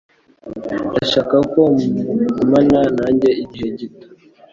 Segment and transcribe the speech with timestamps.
[0.89, 1.61] Ndashaka ko
[1.95, 4.07] mugumana nanjye igihe gito.